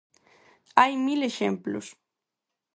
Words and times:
Hai 0.79 0.93
mil 1.05 1.19
exemplos. 1.29 1.87